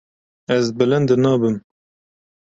[0.55, 1.55] Ez bilind nabim.